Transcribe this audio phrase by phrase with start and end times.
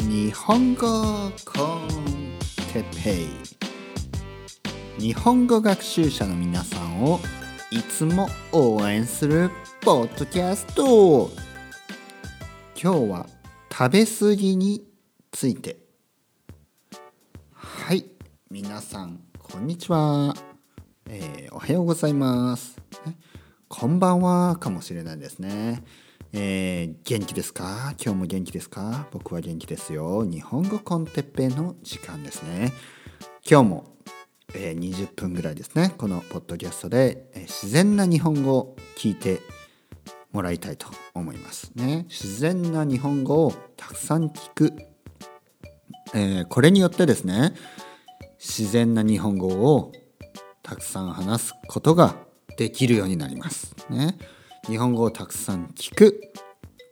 [0.00, 1.88] 日本語コン
[2.72, 3.28] テペイ。
[5.00, 7.20] 日本語学習者の皆さんを
[7.70, 9.50] いつも応援する
[9.80, 11.30] ポッドキャスト。
[12.80, 13.26] 今日は
[13.72, 14.86] 食べ過ぎに
[15.32, 15.78] ついて。
[17.52, 18.04] はい
[18.50, 20.34] 皆さんこんにちは、
[21.08, 22.78] えーおはようございます。
[23.68, 25.82] こんばんはかもしれないですね。
[26.36, 27.94] えー元気ですか？
[28.04, 29.06] 今日も元気ですか？
[29.12, 30.24] 僕は元気ですよ。
[30.24, 32.72] 日本語コンテッペの時間ですね。
[33.48, 33.96] 今日も、
[34.52, 35.94] えー20分ぐらいですね。
[35.96, 39.42] このポッドキャストで、えー自然な日本語を聞いて
[40.32, 42.06] もらいたいと思いますね。
[42.08, 44.72] 自然な日本語をたくさん聞く、
[46.14, 47.54] えーこれによってですね
[48.40, 49.92] 自然な日本語を
[50.64, 52.16] たくさん話すことが
[52.58, 54.18] できるようになりますね。
[54.66, 56.32] 日本語をたくさん聞く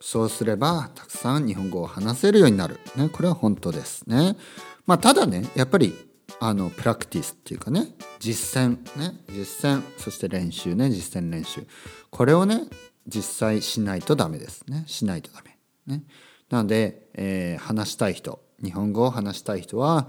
[0.01, 4.37] そうすればたくさん日本語を話せるようになる、ね、これは本当ですね。
[4.85, 5.95] まあ、ただねやっぱり
[6.41, 11.65] あのプラクティスっていうかね実践ね実践そして練習ね実践練習
[12.11, 12.63] これをね
[13.07, 15.57] 実際しないとダメですねしないとダメ。
[15.87, 16.05] ね、
[16.51, 20.09] なので、えー話したい人日本語を話したい人は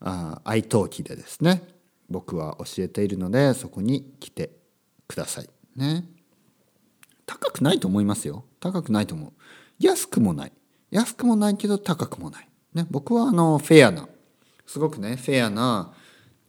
[0.00, 1.62] あ愛登記でですね
[2.08, 4.50] 僕は教えているのでそこに来て
[5.08, 5.48] ください。
[5.76, 6.15] ね。
[7.26, 8.44] 高くないと思いますよ。
[8.60, 9.32] 高くないと思う。
[9.78, 10.52] 安くもない。
[10.90, 14.08] 安くもないけど高くもない、ね、僕はあのフェアな
[14.66, 15.92] すごくねフェアな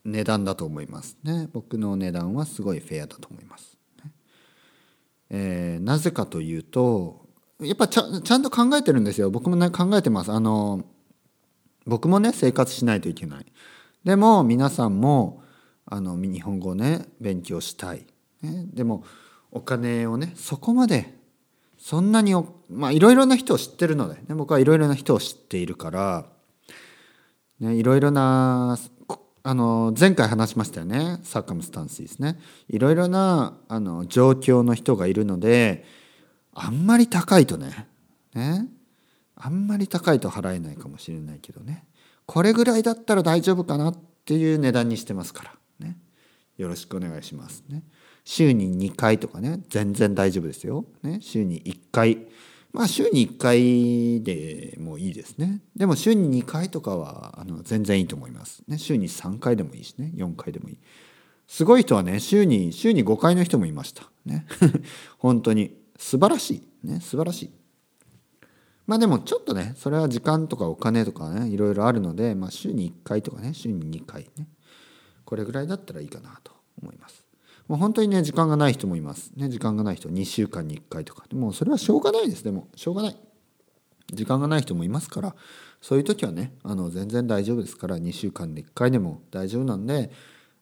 [0.06, 1.18] 値段だと思います。
[1.24, 4.12] ね僕の値段はすごいフェアだと思います、ね。
[5.30, 7.26] えーなぜかというと
[7.60, 9.32] やっぱちゃちゃんと考えてるんですよ。
[9.32, 10.32] 僕もね考えてます。
[10.32, 10.86] あの
[11.86, 13.46] 僕もね生活しないといけない。
[14.04, 15.42] でも皆さんも
[15.86, 18.06] あの日本語ね勉強したい、
[18.42, 19.04] ね、でも
[19.52, 21.16] お金をねそこまで
[21.78, 22.34] そんなに
[22.70, 26.26] まあいろいろな人を知ってるので、ね、僕はいろいろな人を知っているから、
[27.60, 28.78] ね、いろいろな
[29.44, 32.38] あの前回話しましたよねサッカムスタンスですね。
[32.68, 35.86] いろいろなあの状況の人がいるので
[36.54, 37.88] あんまり高いとね
[38.34, 38.68] ね
[39.36, 41.86] あんまり高いと払えないかもしれないけどね。
[42.26, 45.44] これぐらいだったら大丈夫かなっていう値段にしてますか
[45.80, 45.98] らね。
[46.58, 47.84] よろしくお願いしますね。
[48.30, 52.28] 週に2回とかね全然大丈夫ですよ、ね、週に1回。
[52.74, 55.62] まあ週に1回でもいいですね。
[55.78, 60.12] でも週に2回とかはあの全然いいと思います、ね、週に3回でもいいしね。
[60.14, 60.78] 4回でもいい。
[61.48, 64.12] すごい人はね週に週に5回の人もいました。
[64.26, 64.46] ね。
[65.18, 65.78] 本当に。
[65.98, 66.88] 素晴らしい。
[66.88, 67.50] ね素晴らしい。
[68.88, 74.50] まあでもちょっとねそれは時間とかお金とかねいろいろあるので、まあ、週に1回とかね週に2回ね。
[75.24, 76.52] これぐらいだったらいいかなと
[76.82, 77.27] 思います。
[77.68, 79.32] もう本当にね時間がない人もいます。
[79.36, 81.26] ね時間がない人2週間に1回とか。
[81.34, 82.44] もうそれはしょうがないです。
[82.44, 83.18] でもしょうがない。
[84.14, 85.36] 時間がない人もいますから。
[85.82, 87.98] そういう時はねあの全然大丈夫ですから。
[87.98, 90.12] 2週間で1回でも大丈夫なんで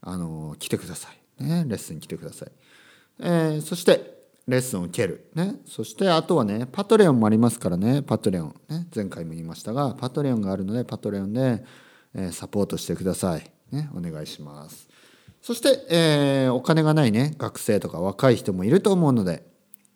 [0.05, 2.51] あの来てください、ね、レッスン来てください、
[3.19, 4.13] えーそして
[4.47, 8.03] レッスンを受ける、ね、そしてあとはねパトレオンもありますからね。
[8.03, 11.65] パトレオン、ね、前回も言いましたがパトレオンがあるのでパトレオンで、
[12.13, 14.87] えーサポートしてください、ね、お願いします。
[15.45, 19.45] そして、えーお金がないね学生とか若い人もいると思うので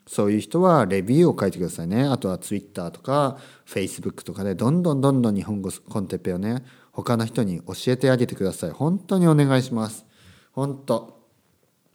[0.06, 2.04] そういう人はレビューを書いてくださいね。
[2.04, 8.70] あとは Twitter とか Facebook とかでどんどんどんどん日本語コンテッペをね他の人に教えてあげてください。
[8.70, 10.06] 本当にお願いします。
[10.52, 11.20] 本当。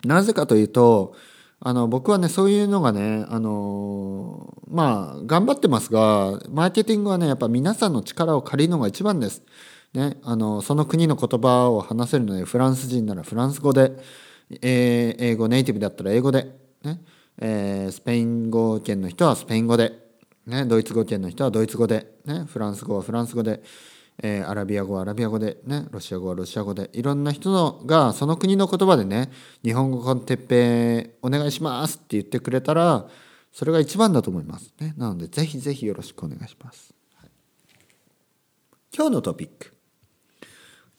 [0.05, 1.15] なぜかというと
[1.61, 9.45] あの僕はねそういうのがねあのまあ頑張ってますがマーケティングはねやっぱ皆さんの力を借りるのが一番です。
[9.95, 13.93] ね、あのその国の言葉を話せるのでフランス人ならフランス語で、
[14.61, 16.49] えー英語ネイティブだったら英語で、
[16.83, 17.01] ね
[17.39, 19.93] えースペイン語圏の人はスペイン語で、
[20.47, 23.63] ね、ドイツ語圏の人はドイツ語で、ね、フランス語はフランス語で、
[24.21, 29.31] えーアラビア語はアラビア語で、ね、ロシア語はロシア語でいろんな人のがその国の言葉でね
[29.63, 33.07] 日本語コンテッペお願いしますって言ってくれたら
[33.53, 37.31] それが一番だと思います、ね、なのでぜひぜひよろしくお願いします、はい。
[38.93, 39.74] 今日のトピック。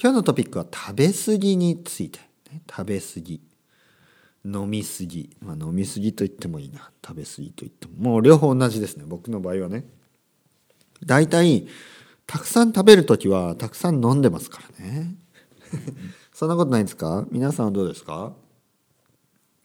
[0.02, 2.20] 今日のトピックは食べ過ぎについて、
[2.70, 3.42] 食べ過ぎ。
[4.48, 6.92] 飲み過ぎ、まあ、飲み過ぎと言ってもいいな。
[7.06, 8.12] 食べ過ぎと言っても。
[8.12, 9.06] もう両方同じですね。
[9.08, 9.86] 僕の場合はね。
[11.04, 11.68] 大体
[12.28, 15.16] たくさん食べる時はたくさん飲んでますからね。
[16.34, 17.26] そんなことないんですか？
[17.32, 18.34] 皆さんはどうですか？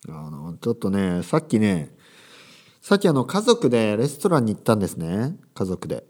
[0.08, 1.94] あのちょっとねさっきね
[2.80, 5.36] さっきあの家族でレストランに行ったんですね。
[5.54, 6.04] 家族で、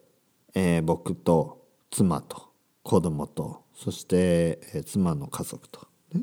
[0.54, 2.49] えー僕と妻と。
[2.90, 6.22] 子供とそして、え妻の家族と、ね、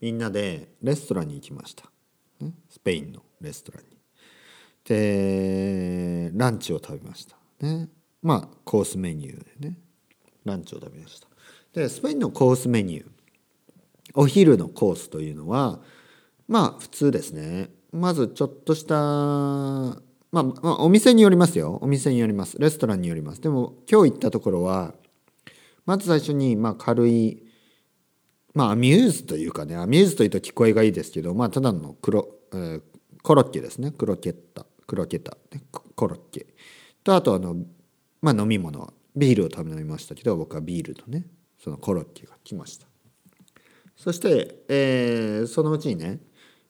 [0.00, 1.84] みんなでレストランに行きました、
[2.40, 3.96] ね、スペインのレストランに。
[4.84, 7.36] でランチを食べました。
[7.60, 7.88] ね。
[8.24, 9.78] まあコースメニューでね。
[10.44, 11.28] ランチを食べました。
[11.72, 13.08] でスペインのコースメニュー。
[14.14, 15.78] お昼のコースというのは
[16.48, 17.70] まあ普通ですね。
[17.92, 21.78] まずちょっとしたまあ、まあ、お店によりますよ。
[21.82, 22.58] お店によります。
[22.58, 23.40] レストランによります。
[23.40, 24.92] でも今日行ったところは
[25.86, 27.42] まず最初にまあ軽い
[28.54, 32.82] まあアミューズというかねアミューズというと聞こえがいいですけどまあただの黒、えー、
[33.22, 33.92] コロッケですね。
[33.92, 36.46] クロケッタクロケタ、ね、コロッケ。
[37.02, 37.56] とあとあの
[38.20, 38.92] まあ飲み物。
[39.16, 41.24] ビールを食べ飲みましたけど僕はビールとね
[41.58, 42.86] そのコロッケが来ました。
[43.96, 46.20] そして、えー、そのうちにね、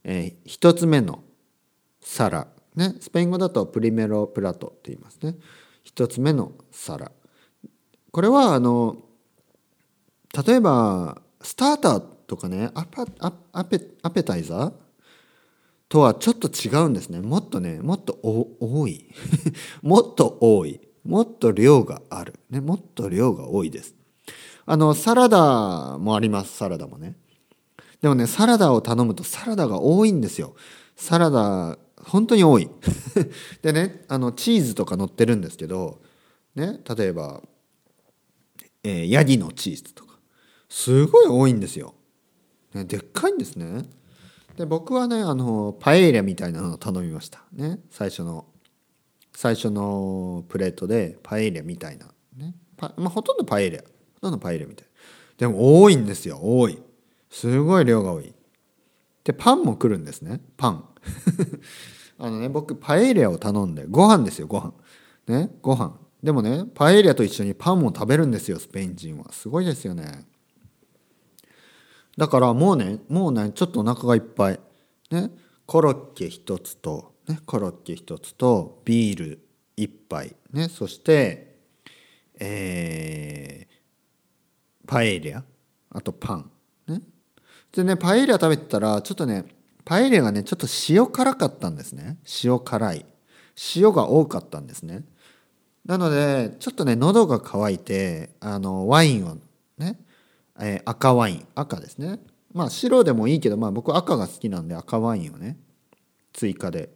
[0.05, 1.25] えー、1つ目の
[2.01, 2.47] 皿。
[2.77, 5.37] ねスペイン語だとプリメロプラトって言いますね。
[5.85, 7.11] 1つ目の皿。
[8.13, 8.97] これはあの
[10.47, 13.07] 例えばスターターとかねアパ
[13.53, 14.73] アペアペタイザー
[15.89, 17.21] とはちょっと違うんですね。
[17.21, 19.07] もっとねもっと多い。
[19.83, 20.81] もっと多い。
[21.05, 23.95] もっと量がある、ね、もっと量が多いです。
[24.65, 26.57] あのサラダもあります。
[26.57, 27.17] サラダもね。
[28.03, 30.57] でもねサラダを頼むとサラダが多いんですよ。
[30.97, 32.69] サラダ本当に多い。
[33.63, 36.01] でねあのチーズとか乗ってるんですけど
[36.57, 37.43] ね例えば
[38.83, 40.06] えー、ヤギのチーズとか。
[40.69, 41.95] すごい多いんですよ。
[42.75, 43.85] ね、でっかいんですね。
[44.57, 47.45] で僕はねあのパエリアみたいなのを頼みました。
[47.53, 47.81] ね。
[47.91, 48.47] 最初の
[49.35, 52.55] 最初のプレートでパエリアみたいな、ね。
[52.81, 53.83] まあ、ほとんどパエリア。
[53.83, 54.87] ほとんどパエリアみたい
[55.37, 56.41] でも多いんですよ。
[56.43, 56.79] 多い。
[57.31, 58.33] すごい量が多い。
[59.25, 60.41] でパンも来るんですね。
[60.57, 60.85] パン。
[62.19, 64.73] あのね僕パエリアを頼んでご飯ですよご飯。
[65.27, 65.99] ねご飯。
[66.23, 69.31] でもねパエリアと一緒にパンも食べるんですよスペイン人は。
[69.33, 70.27] すごいですよね。
[72.17, 74.61] だからもうねもうねちょっとお腹がいっぱい。
[75.11, 75.31] ね
[75.67, 79.39] コロッケ一つと、ね、コロッケ一つとビール
[79.77, 80.35] 一杯。
[80.53, 81.57] ねそして
[82.39, 85.43] えー、パエリア。
[85.91, 86.51] あとパン。
[86.89, 87.01] ね。
[87.73, 89.45] でねパエリア食べてたらちょっとね
[89.85, 92.19] パエリアがねちょっと塩辛かったんですね。
[92.45, 93.07] 塩辛い。
[93.75, 95.05] 塩が多かったんですね。
[95.85, 99.37] なのでちょっとね喉が渇いてあのワインを
[99.79, 99.99] ね、
[100.61, 101.47] えー、赤ワイン。
[101.55, 102.21] 赤ですね。
[102.53, 105.59] まあ白でもいいけど、まあ、僕赤が好きなんで赤ワインをね
[106.33, 106.91] 追加で。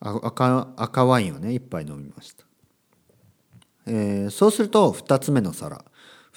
[0.00, 2.44] 赤赤ワインをね一杯飲みました、
[3.86, 5.84] えー、そうすると2つ目の皿。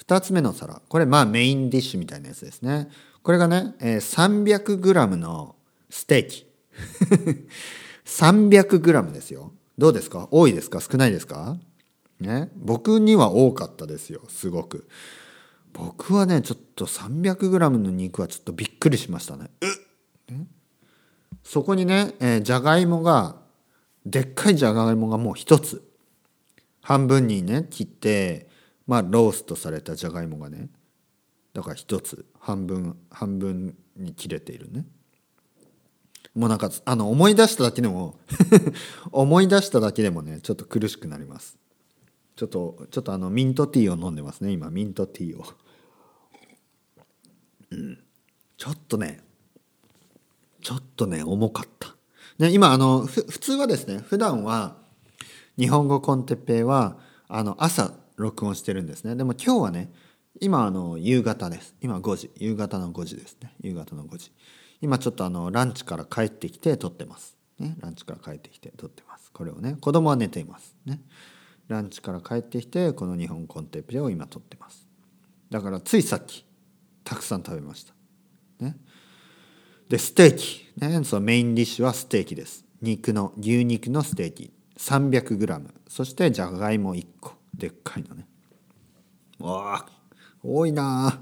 [0.02, 0.80] 2つ目の皿。
[0.88, 2.88] これまあメインディッシュみたいなやつですね。
[3.22, 5.56] これがね、えー、300g の
[5.90, 6.46] ステーキ。
[8.06, 9.52] 300g ですよ。
[9.76, 10.28] どうですか？
[10.30, 10.80] 多いですか？
[10.80, 11.58] 少ないですか？
[12.18, 12.50] ね。
[12.56, 14.88] 僕には多かったですよすごく。
[15.72, 19.50] 僕はねちょっと 300g の肉はちょっとびっくりしましたね。
[20.28, 20.46] ね
[21.42, 23.36] そこにね、えー、じゃがいもが
[24.04, 25.86] でっかいじゃがいもがもう一つ。
[26.82, 28.48] 半分にね切って
[28.86, 30.68] まあローストされたじゃがいもがね。
[31.52, 32.26] だから一つ。
[32.38, 34.84] 半分半分に切れているね。
[36.34, 38.18] もうなんかあの思い出しただけでも
[39.10, 41.58] 思い出しただけでもねちょっと苦しくなります
[42.40, 45.44] ちょっとちょっとあのミントティーを飲んでますね今ミントティーを
[47.70, 47.98] うん
[48.56, 49.20] ちょっとね
[50.62, 51.94] ちょっとね重かった
[52.38, 54.78] ね今あの普通はですね普段は
[55.58, 56.96] 日本語コンテッペイは
[57.28, 59.92] あの朝録音してるんですねでも今日はね
[60.40, 64.32] 今あの夕方です今5時夕方の5時ですね夕方の5時
[64.80, 67.36] 今ちょっとあのランチから帰ってきて撮ってます。
[67.58, 69.30] ね、ランチから帰ってきて撮ってます。
[69.30, 70.74] これをね、子供は寝ています。
[70.86, 71.02] ね。
[71.70, 74.86] ランチから帰ってきて、この日本コンテンプレを今撮ってます。
[75.50, 76.44] だからついさっき、
[77.04, 77.94] たくさん食べました。
[78.60, 78.76] ね。
[79.88, 80.70] で、ステーキ。
[80.76, 82.64] ね、そのメインディッシュはステーキです。
[82.80, 84.52] 肉の、牛肉のステーキ。
[84.78, 85.68] 300g。
[85.88, 87.34] そしてじゃがいも1個。
[87.54, 88.26] でっかいのね。
[89.38, 89.86] わあ、
[90.42, 91.20] 多いな。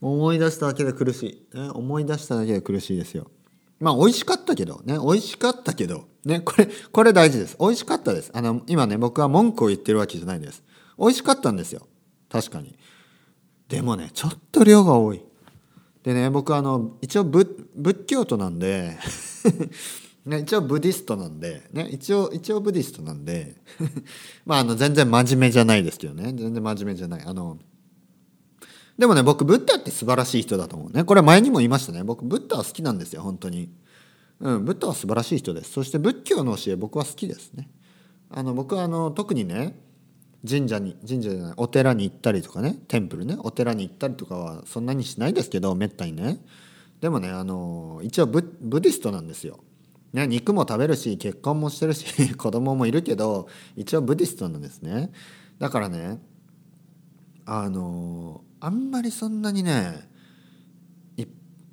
[0.00, 3.30] 思い出しただけで苦しい、ね、思い出しただけで苦しいですよ
[3.78, 4.94] まあ美味しかったけどね。
[4.98, 6.08] 美味しかったけど。
[6.24, 7.56] ねこれこれ大事です。
[7.60, 8.30] 美味しかったです。
[8.34, 10.62] あの今ね僕は文句を言ってるわけじゃないです。
[10.98, 11.86] 美味しかったんですよ。
[12.28, 12.76] 確かに。
[13.68, 15.22] でもねちょっと量が多い。
[16.02, 18.96] でね僕あの一応仏教徒なんで
[20.26, 23.54] ね、一応ブディストなんで、ね、一応一応ブディストなんで
[24.44, 26.24] まああの全然真面目じゃないですけどね。
[26.36, 27.22] 全然真面目じゃない。
[27.24, 27.58] あの
[28.98, 31.04] でもね、僕、ブッダって素晴らしい人だと思うね。
[31.04, 32.02] これ前にも言いましたね。
[32.02, 33.70] 僕、ブッダは好きなんですよ、本当に。
[34.40, 35.72] うん、ブッダは素晴らしい人です。
[35.72, 37.68] そして仏教の教え、僕は好きですね。
[38.30, 39.78] あの、僕はあの、特にね、
[40.48, 46.38] 神社に、神社じゃない、お寺に行ったりとかね、テンプルね、お寺に行ったりとかはそんなにしないですけど、めったにね。
[47.00, 49.58] でもね、あの、一応ブブディストなんですよ。
[50.16, 55.12] ね、肉も食べるし結婚もしてるし 子供もいるけど一応ブディストなんですね
[55.58, 56.22] だからね
[57.44, 60.08] あのあんまりそんなにね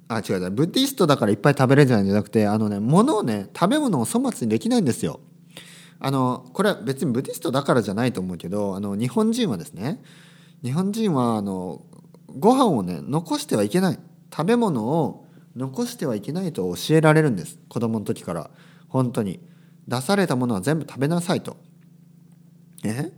[0.09, 5.19] あ違う違うブディストだからいっぱい食べれるんじゃなくてあのね物をね食べ物を粗末にできないんですよ。
[5.99, 10.01] あのこれは別にブディストだからじゃないと思うけどあの日本人はですね
[10.61, 11.85] 日本人はあの
[12.37, 13.99] ご飯をね残してはいけない。
[14.35, 17.59] 食べ物を残してはいけないと教えられるんです。
[17.69, 18.49] 子供の時から。
[18.87, 19.39] 本当に。
[19.87, 21.57] 出されたものは全部食べなさいと。
[22.83, 23.11] え？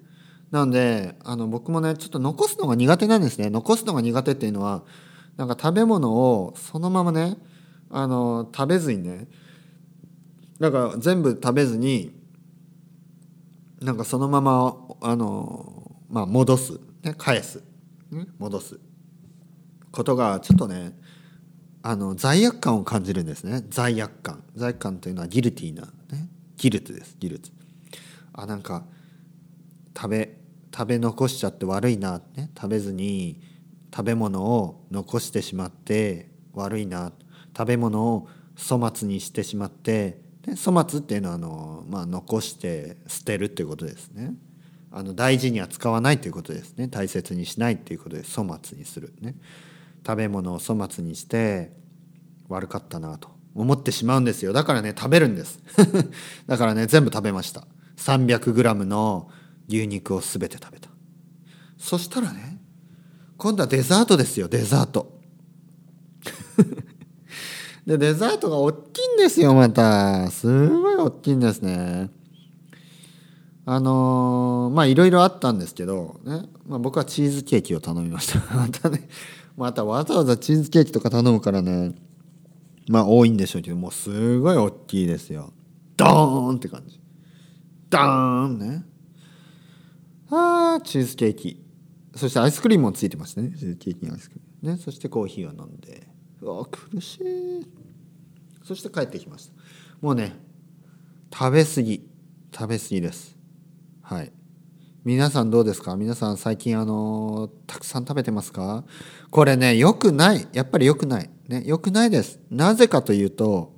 [0.56, 3.50] なんであの僕もねちょっと残すのが苦手なんですね。
[3.50, 4.84] 残すのが苦手っていうのは
[5.36, 7.36] なんか食べ物をそのままね
[7.90, 9.28] あの食べずにね
[10.60, 12.14] なんか全部食べずに
[13.82, 17.62] なんかそのままあのまあ戻す、ね、返す、
[18.10, 18.80] ね、戻す。
[19.92, 20.98] ことがちょっとね
[21.82, 23.62] あの罪悪感を感じるんですね。
[23.70, 24.42] 罪悪感。
[24.56, 25.82] 罪悪感というのはギルティーな、
[26.14, 27.50] ね、ギルトですギルト。
[28.32, 28.86] あなんか
[29.94, 30.45] 食べ
[30.76, 33.40] 食べ残しちゃって悪いな、ね、食べずに
[33.96, 37.14] 食べ物を残してしまって悪いな
[37.58, 38.28] 食べ物を
[38.58, 44.34] 粗末にしてしまってで粗末っていうのはあの、まあ、残して捨てるっていうことですね。
[44.92, 46.88] あの大事には使わないということですね。
[46.88, 49.36] 大切にしないっていうことで粗末にするね。
[50.06, 51.72] 食べ物を粗末にして
[52.48, 54.54] 悪かったなと思ってしまうんですよ。
[54.54, 55.60] だからね食べるんです。
[56.48, 57.66] だからね全部食べました。
[57.98, 59.30] 300g の
[59.68, 60.90] 牛肉を全て食べた。
[61.78, 62.60] そしたらね
[63.38, 65.20] 今度はデザートですよデザート。
[67.86, 70.30] でデザートが大きいんですよまた。
[70.32, 72.10] すごい大きいんですね。
[73.68, 76.44] あのー、まあいろいろあったんですけど、ね。
[76.68, 78.40] まあ、僕はチーズケーキを頼みました。
[78.56, 79.08] またね。
[79.58, 81.96] またわざわざチーズケーキとか頼むからね。
[82.88, 85.52] まあ多いんでしょうけどもうすごい大きいですよ。
[85.98, 87.00] ドーンって感じ。
[87.90, 88.86] ドーンね。
[90.30, 91.64] あーチーズケーキ。
[92.16, 93.50] そしてアイスクリームもついてましたね。
[93.50, 94.82] チーズケーキにアイスクリームね。
[94.82, 96.08] そしてコーヒーを飲んで。
[96.42, 97.68] うわ苦しい。
[98.64, 99.54] そして帰ってきました。
[100.02, 100.34] もうね
[101.34, 102.10] 食べ過ぎ。
[102.58, 103.38] 食べ過ぎです。
[104.02, 104.32] はい。
[105.04, 105.96] 皆さんどうですか？
[105.96, 108.86] 皆さん最近あのたくさん食べてますか？
[109.30, 110.48] これね良くない。
[110.54, 111.30] やっぱり良くない。
[111.48, 112.40] ね良くないです。
[112.50, 113.74] なぜかというと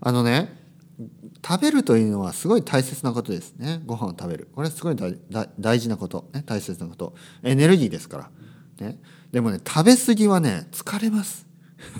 [0.00, 0.61] あのね
[1.44, 3.82] 食べるというのはすごい大切なことですね。
[3.84, 4.48] ご飯を食べる。
[4.54, 4.96] これすごい
[5.58, 7.14] 大事なこと、ね、大切なこと。
[7.42, 8.30] エネルギーですか
[8.78, 8.98] ら、ね、
[9.32, 11.46] でもね食べ過ぎはね疲れます。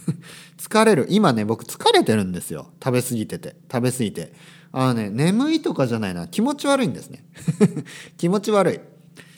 [0.56, 1.06] 疲れる。
[1.10, 2.70] 今ね僕疲れてるんですよ。
[2.82, 3.56] 食べ過ぎてて。
[3.70, 4.32] 食べ過ぎて。
[4.70, 6.28] あのね眠いとかじゃないな。
[6.28, 7.24] 気持ち悪いんですね。
[8.16, 8.80] 気持ち悪い。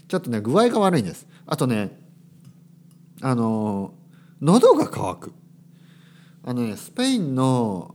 [0.06, 1.26] ちょっとね具合が悪いんです。
[1.46, 1.98] あとね
[3.22, 3.94] あの
[4.42, 5.32] 喉が渇く。
[6.42, 7.94] あのねスペインの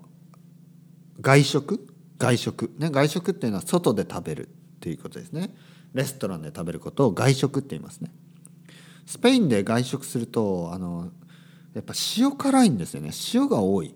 [1.22, 1.89] 外食
[2.20, 2.72] 外食。
[2.78, 5.56] ね外食っていうのは外で食べるっていうことですね。
[5.94, 8.12] レストランで食べることを外食って言いますね。
[9.08, 11.10] スペインで外食するとあの
[11.74, 13.12] やっぱ塩辛いんですよね。
[13.34, 13.96] 塩が多い。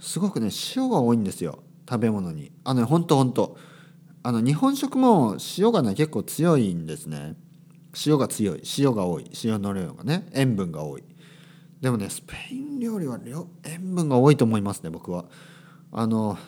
[0.00, 1.62] すごくね塩が多いんですよ。
[1.88, 2.52] 食べ物に。
[2.64, 3.56] あのねほんとほんと。
[4.22, 7.36] あの日本食も塩がね結構強いんですね。
[8.04, 8.62] 塩が強い。
[8.78, 9.30] 塩が多い。
[9.44, 10.26] 塩の量がね。
[10.32, 11.04] 塩分が多い。
[11.80, 13.18] でもねスペイン料理は
[13.64, 15.26] 塩分が多いと思いますね僕は。
[15.92, 16.38] あの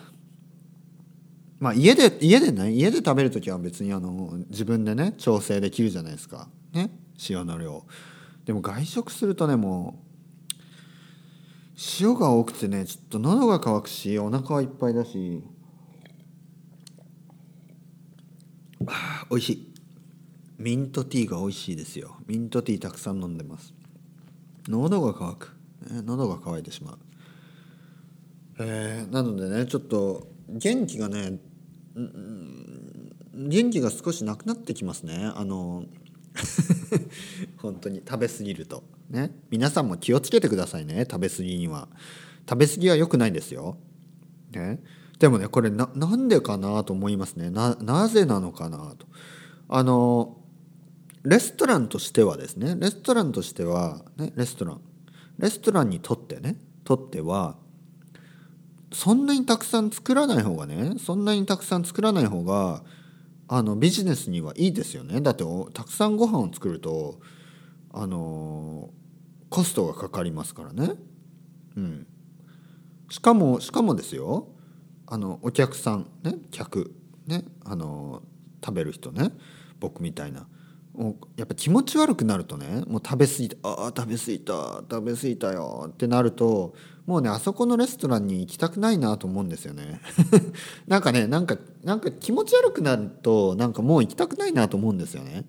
[1.59, 6.47] まあ家で家でね家で食べる時は別にあの自分でね調整できるじゃないですか。
[6.73, 6.91] ね。
[7.29, 7.83] 塩の量。
[8.45, 10.07] でも外食するとねもう
[11.99, 15.43] 塩が多くてねちょっと喉が渇くしお腹はいっぱいだし。
[18.85, 19.73] あ美味しい。
[20.59, 22.17] ミントティーが美味しいですよ。
[22.27, 23.73] ミントティーたくさん飲んでます。
[24.67, 25.55] 喉が渇く、
[25.91, 26.99] ね、喉が渇いてしまう。
[28.59, 31.39] えー、なのでねちょっと元気がね
[31.97, 35.83] 元気が少しなくなってきますねあの
[37.57, 41.87] 本当に食べ過ぎるとね皆さんも気をつけてくださいね食べ過ぎには
[42.47, 43.77] 食べ過ぎは良くないですよ、
[44.51, 44.79] ね、
[45.19, 49.07] でもねこれななんでかなと思いますねななぜなのかなと
[49.67, 50.37] あの
[51.23, 54.81] レストランとしてはですねレストランとしては、ね、レストラン
[55.39, 57.57] レストランにとってねとっては
[58.91, 62.83] そんなにたくさん作らない方がねそんなにたくさん作らない方が
[63.47, 65.21] あのビジネスにはいいですよね。
[65.21, 67.19] だってたくさんご飯を作ると
[67.91, 68.89] あの
[69.49, 70.95] コストがかかりますからね。
[71.75, 72.07] うん、
[73.09, 74.49] しかもしかもですよ。
[75.05, 76.93] あのお客さんね客
[77.25, 78.21] ねあの
[78.63, 79.31] 食べる人ね
[79.79, 80.47] 僕みたいな。
[81.35, 84.53] やっぱ気持ち悪くなるとねもう食べ過ぎたあー食べ過ぎた
[84.89, 86.73] 食べ過ぎたよってなると
[87.05, 90.01] もうねあそこのレストランに行きたくないなと思うんですよね。
[90.87, 95.45] なんかねなんかなんか気持ち悪くなるとなんかもう行きたくないなと思うんですよね。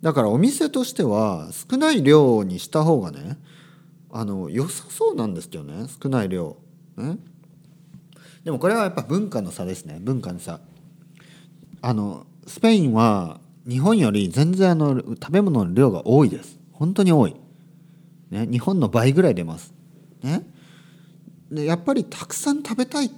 [0.00, 3.38] だからお店としては少ない量にした方がね
[4.10, 6.56] あの良さそうなんですけどね少ない量、
[6.96, 7.18] ね、
[8.44, 10.60] でもこれはやっぱ文化の差ですね文化の差。
[11.82, 16.58] あのスペインは日本より全然あの食べ物の量が多いです。
[16.72, 17.36] 本当に多い、
[18.30, 19.72] ね、日本の倍ぐらい出ます。
[20.22, 20.44] ね。
[21.50, 23.10] でやっぱりたくさん食べたい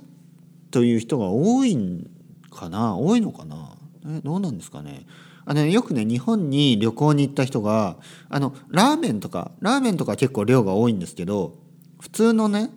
[0.71, 2.11] という人が多いん
[2.51, 2.97] かな？
[2.97, 5.07] 多いのかな、ね、どうなんですかね？
[5.47, 7.97] あのよくね日本に旅行に行った人が
[8.29, 11.57] あのラーメンとかラーメンとか結構量が多いんですけど
[12.01, 12.71] 普通のね、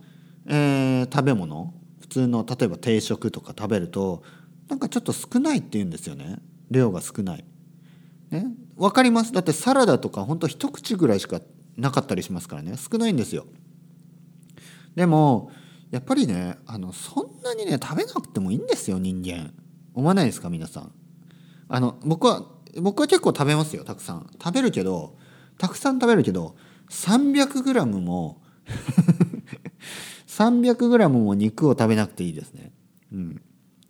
[0.47, 4.21] えー、食べ物普通の例えば定食とか食べると
[4.67, 6.39] なんかちょっと少ないって言うんですよね。
[6.69, 7.45] 量が少ない。
[8.31, 11.39] ね、分かりますだってサラダとかほんと一口ぐらいしか
[11.77, 13.45] なかったりしますからね少ないんですよ。
[14.95, 15.51] でも
[15.91, 19.53] やっぱりねあのそんなにね食べなくてもいいんですよ人間。
[19.93, 20.91] 思わないですか皆さん。
[21.69, 22.43] あの僕は
[22.81, 24.29] 僕は結構食べますよたくさん。
[24.43, 25.15] 食べるけど
[25.57, 26.55] たくさん食べるけど
[26.89, 28.41] 300g も
[30.27, 32.73] 300g も肉を食べなくていいですね。
[33.13, 33.41] うん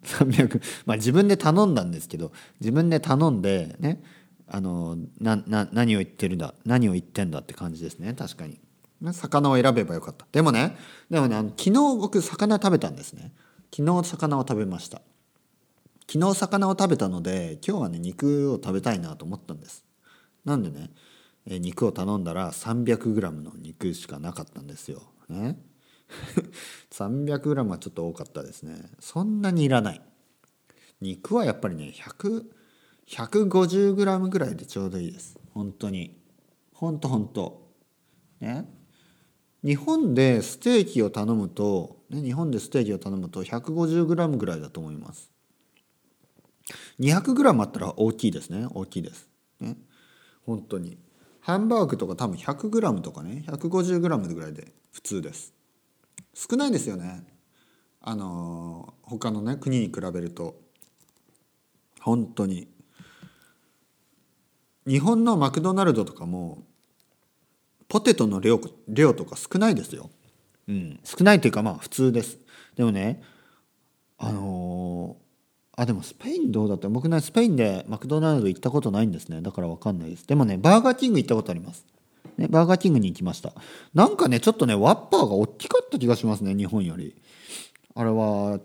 [0.03, 4.01] 300まあ自分で頼んだんですけど自分で頼んでね
[4.49, 8.13] あのなな何を言ってるんだ何を言ってんだって感じですね。
[8.13, 8.59] 確かに。
[9.13, 10.25] 魚を選べばよかった。
[10.31, 10.77] でもね
[11.09, 13.33] でもねあの昨日僕魚食べたんですね。
[13.75, 15.01] 昨日魚を食べました。
[16.09, 19.83] 昨日魚を食べたので今日はね肉を食べたいなと思ったんです。
[20.45, 20.89] なんでね
[21.45, 25.01] 肉を頼んだら 300g の肉しかなかったんですよ。
[25.29, 25.59] ね。
[26.91, 28.89] 300g はちょっと多かったですね。
[28.99, 30.01] そんなにいらない。
[31.01, 32.45] 肉はやっぱりね100
[33.07, 35.39] 150g ぐらいでちょうどいいです。
[35.53, 36.19] 本当に。
[36.73, 37.71] 本当本当。
[38.39, 38.65] ね。
[39.63, 45.31] 日本でステーキを頼むと、ね、日本でステーキを頼むと 150g ぐらいだと思います。
[46.99, 48.67] 200g あったら大きいですね。
[48.71, 49.29] 大きいです。
[49.59, 49.77] ね。
[50.45, 50.97] 本当に。
[51.39, 55.53] ハンバーグとか多分 100g とかね 150g ぐらいで普通です。
[56.33, 57.25] 少ないですよね。
[58.01, 60.59] あの他のね国に比べると。
[62.01, 62.67] 本当に。
[64.87, 66.63] 日本のマクドナルドとかも
[67.89, 70.09] ポテトの量量とか少ないですよ、
[70.67, 72.37] うん、少ないというかまあ普通です。
[72.75, 73.21] でもね
[74.17, 76.89] あのー、あでもスペインどうだった？
[76.89, 79.41] 僕ねスペインでマクドナルド行ったことないんですね。
[79.41, 80.25] だから分かんないです。
[80.25, 81.85] でもねバーガーキング行ったことあります。
[82.37, 83.53] ね、バーガーキングに行きました。
[83.93, 87.15] なんかねちょっとねワッパーが大きかった気がしますね日本より。
[87.95, 88.59] あれは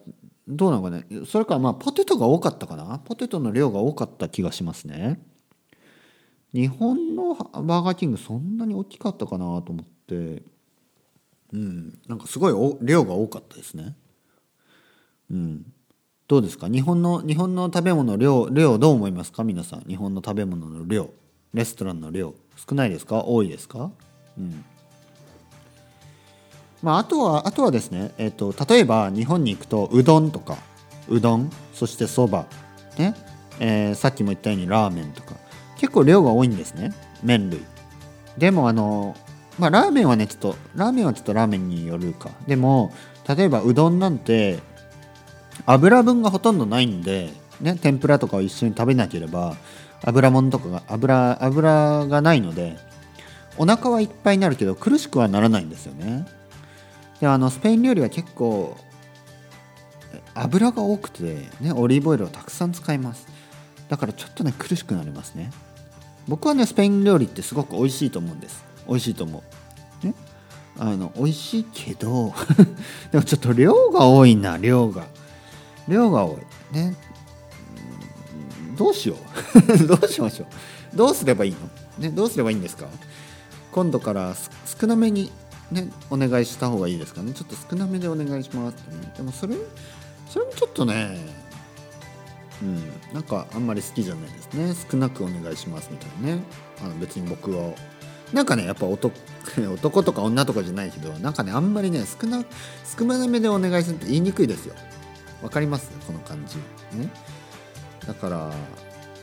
[0.49, 1.05] どうなのかね。
[1.27, 2.99] それからまあポテトが多かったかな？
[2.99, 5.21] ポテトの量が多かった気がしますね。
[6.53, 10.43] 日本のバーガーキングそんなに大きかったかなと思って。
[11.53, 11.99] うん。
[12.07, 13.97] なんかすごい量が多かったですね。
[15.31, 15.73] うん。
[16.29, 16.69] どうですか？
[16.69, 19.45] 日本の日本の食べ物量量どう思いますか？
[19.45, 19.81] 皆さん。
[19.83, 21.11] 日本の食べ物の量。
[21.53, 22.35] レストランの量。
[22.57, 23.25] 少ないですか？
[23.25, 23.91] 多いですか？
[24.39, 24.65] うん。
[26.83, 30.57] まあ、あとはあとはですね、えーと、例えば日本に行くとうどんとか。
[31.09, 31.51] うどん。
[31.75, 32.47] そしてそば、
[32.99, 33.15] ね。
[33.61, 35.35] えー、さっきも言ったようにラーメンとか。
[35.83, 36.93] 結構量が多いんですね。
[37.25, 37.61] 麺類。
[38.39, 39.17] でもあの
[39.59, 42.31] まあラーメンはねちょっとラーメンはちょっとラーメンによるか。
[42.47, 42.93] でも
[43.29, 44.61] 例えばうどんなんて
[45.67, 49.57] 油分がほとんどないんで、ね、天ぷらとかを一緒に食べなければ
[50.05, 52.79] 油もんとかが油油がないので
[53.59, 56.27] お腹はいっぱいになるけど苦しくはならないんですよね。
[57.21, 58.77] であのスペイン料理は結構
[60.35, 63.27] 油が多くてねオリーブオイルをたくさん使います。
[63.89, 65.51] だからちょっとね苦しくなりますね。
[66.29, 68.65] 僕はねスペイン料理ってすごく美味しいと思うんです。
[68.89, 69.43] 美味しいと思
[70.03, 70.07] う。
[70.07, 70.15] ね？
[70.79, 72.33] あの美味しいけど
[73.13, 75.07] でもちょっと量が多いな量が。
[75.89, 76.39] 量が多
[76.73, 76.77] い。
[76.77, 76.97] ね？
[78.77, 79.17] どうしよ
[79.77, 79.79] う。
[79.87, 80.97] どうしましょう。
[80.97, 81.59] どうすればいいの、
[81.99, 82.87] ね、どうすればいいんですか？
[83.73, 84.35] 今度から
[84.81, 85.31] 少なめに
[85.71, 85.89] ね？
[86.11, 87.33] お願いした方がいいですかね？
[87.33, 88.75] ちょっと少なめでお願いします
[89.17, 89.57] でもそれ
[90.29, 91.19] それもちょっとね
[92.63, 92.83] うん。
[93.13, 94.75] なんかあんまり好きじゃないですね。
[94.91, 96.43] 少なくお願いしますみたいなね。
[96.83, 97.75] あの別に僕は
[98.33, 99.15] なんかねやっぱ男
[99.75, 102.45] 男とか女とかじゃないけどなんかねあんまりね少な
[102.99, 104.75] 少なめでお願いするって言いにくいですよ。
[105.43, 105.91] わかります？
[106.07, 106.57] この感じ。
[106.97, 107.11] ね。
[108.07, 108.53] だから、ま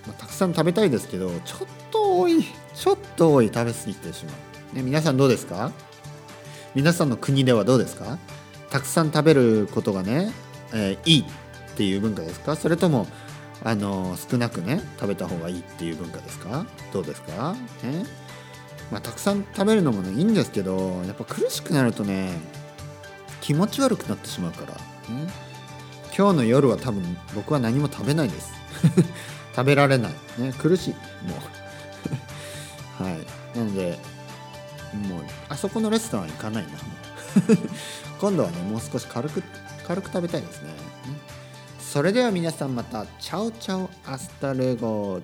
[0.09, 2.43] あ、たくさん食べたいですけどちょっと多い
[2.75, 4.31] ちょっと多い食べ過ぎてしま
[4.73, 5.71] う、ね、皆さんどうですか？
[6.75, 8.17] 皆さんの国ではどうですか？
[8.69, 10.31] たくさん食べることがね、
[10.73, 11.25] えー、いいっ
[11.75, 12.55] ていう文化ですか？
[12.55, 13.07] それとも
[13.63, 16.65] あの少なくね食べた方がいいっていう文化ですか？
[16.93, 18.05] どうですか、ね
[18.91, 22.31] まあ、たくさん食べるのもねいいんですけどやっぱ苦しくなるとね
[23.41, 24.73] 気持ち悪くなってしまうから、
[25.13, 25.31] ね、
[26.17, 28.51] 今日の夜は多分僕は何も食べないです。
[29.55, 30.93] 食べられない、ね、苦しい。
[30.93, 30.99] も
[32.99, 33.03] う。
[33.03, 33.57] はい。
[33.57, 33.99] なので
[34.93, 36.71] もうあそこのレストラン行かないな。
[38.19, 39.43] 今度はねもう少し軽く
[39.85, 40.69] 軽く食べたいですね。
[41.91, 43.07] それでは皆さんまた。
[43.19, 45.21] チャオチャオアスタルゴ